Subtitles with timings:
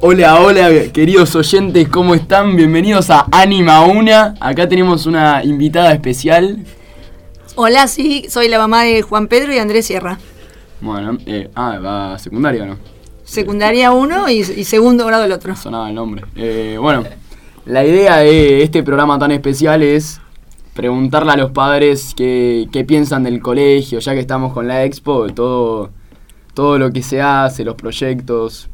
[0.00, 2.54] Hola, hola, queridos oyentes, ¿cómo están?
[2.54, 4.36] Bienvenidos a Anima Una.
[4.38, 6.64] Acá tenemos una invitada especial.
[7.56, 10.20] Hola, sí, soy la mamá de Juan Pedro y Andrés Sierra.
[10.80, 12.76] Bueno, eh, ah, va a secundaria, ¿no?
[13.24, 15.56] Secundaria uno y, y segundo grado el otro.
[15.56, 16.22] Sonaba el nombre.
[16.36, 17.02] Eh, bueno,
[17.66, 20.20] la idea de este programa tan especial es
[20.74, 25.26] preguntarle a los padres qué, qué piensan del colegio, ya que estamos con la expo,
[25.30, 25.90] todo,
[26.54, 28.70] todo lo que se hace, los proyectos.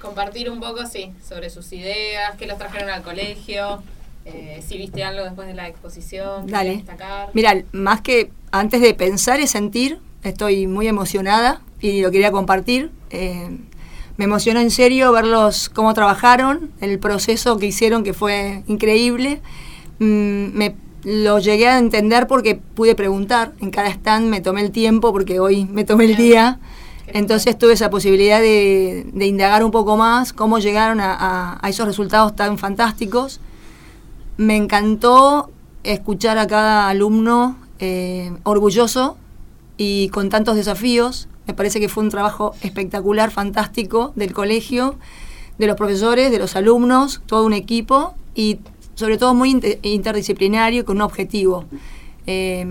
[0.00, 3.82] Compartir un poco, sí, sobre sus ideas, qué los trajeron al colegio,
[4.24, 6.76] eh, si viste algo después de la exposición, Dale.
[6.76, 7.30] destacar.
[7.32, 12.90] Mira, más que antes de pensar y sentir, estoy muy emocionada y lo quería compartir.
[13.10, 13.58] Eh,
[14.16, 19.40] me emocionó en serio verlos cómo trabajaron, el proceso que hicieron que fue increíble.
[19.98, 24.72] Mm, me lo llegué a entender porque pude preguntar en cada stand, me tomé el
[24.72, 26.58] tiempo porque hoy me tomé el día.
[27.12, 32.58] Entonces tuve esa posibilidad de, indagar un poco más cómo llegaron a, esos resultados tan
[32.58, 33.40] fantásticos.
[34.36, 35.50] Me encantó
[35.84, 39.16] escuchar a cada alumno eh, orgulloso
[39.76, 41.28] y con tantos desafíos.
[41.46, 44.96] Me parece que fue un trabajo espectacular, fantástico del colegio,
[45.56, 48.58] de los profesores, de los alumnos, todo un equipo y
[48.94, 51.64] sobre todo muy inter- interdisciplinario con un objetivo.
[52.26, 52.66] Eh,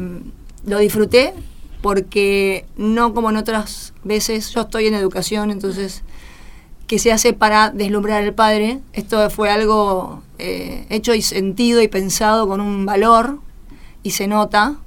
[0.65, 1.33] lo disfruté
[1.81, 6.03] porque no como en otras veces, yo estoy en educación, entonces
[6.87, 8.79] que se hace para deslumbrar al padre.
[8.93, 13.39] Esto fue algo eh, hecho y sentido y pensado con un valor
[14.03, 14.77] y se nota.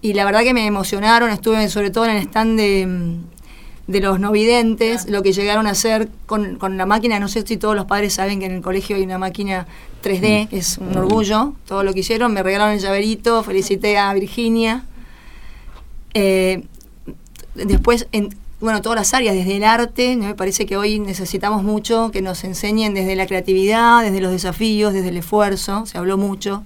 [0.00, 4.00] Y la verdad que me emocionaron, estuve sobre todo en el stand de, mm, de
[4.00, 7.56] los no videntes, lo que llegaron a hacer con, con la máquina, no sé si
[7.56, 9.66] todos los padres saben que en el colegio hay una máquina
[10.02, 14.12] 3D, que es un orgullo, todo lo que hicieron, me regalaron el llaverito, felicité a
[14.14, 14.84] Virginia.
[16.14, 16.64] Eh,
[17.54, 22.10] después, en, bueno, todas las áreas, desde el arte, me parece que hoy necesitamos mucho
[22.10, 26.62] que nos enseñen desde la creatividad, desde los desafíos, desde el esfuerzo, se habló mucho.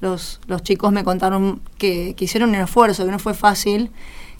[0.00, 3.90] Los, los chicos me contaron que, que hicieron un esfuerzo, que no fue fácil,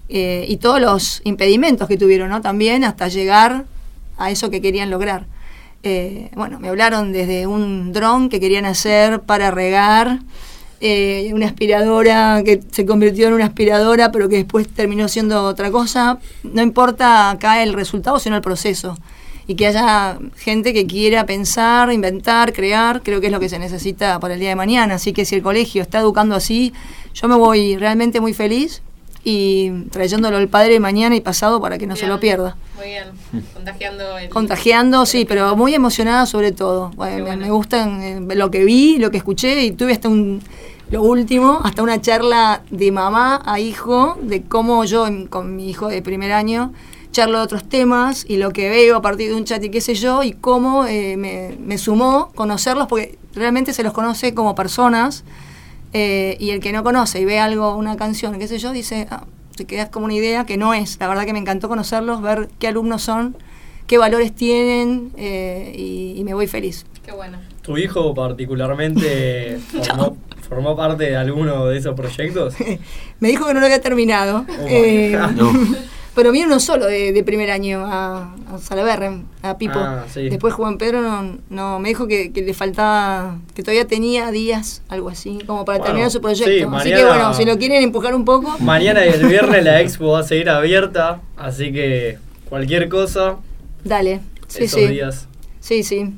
[0.09, 2.41] eh, y todos los impedimentos que tuvieron, ¿no?
[2.41, 3.65] También hasta llegar
[4.19, 5.27] a eso que querían lograr.
[5.85, 10.21] Eh, bueno, me hablaron desde un dron que querían hacer para regar,
[10.85, 15.71] eh, una aspiradora que se convirtió en una aspiradora, pero que después terminó siendo otra
[15.71, 16.19] cosa.
[16.43, 18.99] No importa acá el resultado, sino el proceso.
[19.47, 23.61] Y que haya gente que quiera pensar, inventar, crear, creo que es lo que se
[23.61, 24.97] necesita para el día de mañana.
[24.97, 26.73] Así que si el colegio está educando así,
[27.15, 28.83] yo me voy realmente muy feliz
[29.23, 32.57] y trayéndolo al padre mañana y pasado para que no se lo pierda.
[32.77, 33.05] Muy bien,
[33.55, 34.29] contagiando el...
[34.31, 36.91] Contagiando, sí, pero muy emocionada sobre todo.
[36.97, 37.41] Bueno, bueno.
[37.41, 40.43] Me gustan eh, lo que vi, lo que escuché y tuve hasta un,
[40.93, 45.89] lo último, hasta una charla de mamá a hijo, de cómo yo con mi hijo
[45.89, 46.73] de primer año
[47.13, 49.81] charlo de otros temas y lo que veo a partir de un chat y qué
[49.81, 54.55] sé yo, y cómo eh, me, me sumó conocerlos, porque realmente se los conoce como
[54.55, 55.25] personas,
[55.93, 59.07] eh, y el que no conoce y ve algo, una canción, qué sé yo, dice,
[59.11, 59.25] ah,
[59.57, 60.99] te quedas como una idea que no es.
[61.01, 63.37] La verdad que me encantó conocerlos, ver qué alumnos son,
[63.87, 66.87] qué valores tienen, eh, y, y me voy feliz.
[67.05, 67.39] Qué bueno.
[67.63, 70.17] ¿Tu hijo particularmente formó,
[70.53, 72.55] formó parte de alguno de esos proyectos?
[73.21, 74.45] Me dijo que no lo había terminado.
[74.49, 75.53] Oh, eh, No.
[76.15, 79.79] Pero vino uno solo de, de primer año a, a a Pipo.
[79.79, 80.29] Ah, sí.
[80.29, 84.83] Después Juan Pedro no, no me dijo que, que le faltaba, que todavía tenía días,
[84.91, 86.51] algo así, como para Bueno, terminar su proyecto.
[86.53, 89.65] sí, Así mañana- que bueno, si lo quieren empujar un poco, Mañana y el viernes
[89.65, 93.37] la expo va a seguir abierta, así que cualquier cosa,
[93.83, 94.21] dale.
[94.49, 94.87] Sí, esos sí.
[94.89, 95.29] días.
[95.61, 96.13] Sí, sí.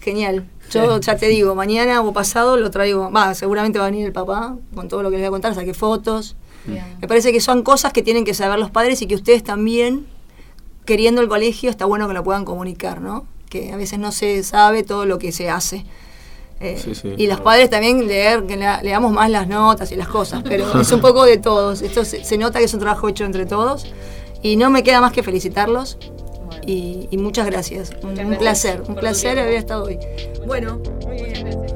[0.00, 0.46] Genial.
[0.70, 3.10] Yo ya te digo, mañana o pasado lo traigo.
[3.10, 5.54] Va, seguramente va a venir el papá con todo lo que les voy a contar,
[5.54, 6.36] saqué fotos.
[6.66, 6.84] Bien.
[7.00, 10.06] Me parece que son cosas que tienen que saber los padres y que ustedes también,
[10.84, 13.26] queriendo el colegio, está bueno que lo puedan comunicar, ¿no?
[13.48, 15.84] Que a veces no se sabe todo lo que se hace.
[16.60, 19.96] Eh, Sí, sí, y los padres también leer, que lea- leamos más las notas y
[19.96, 21.80] las cosas, pero es un poco de todos.
[21.82, 23.86] Esto se, se nota que es un trabajo hecho entre todos.
[24.42, 25.98] Y no me queda más que felicitarlos
[26.48, 26.62] Bueno.
[26.66, 27.90] y, y muchas gracias.
[28.02, 29.98] Un, Muchas un gracias placer, un placer haber estado hoy.
[30.46, 31.68] Bueno, Muchas gracias.